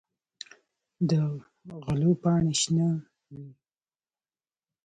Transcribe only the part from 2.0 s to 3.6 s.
پاڼې شنه وي.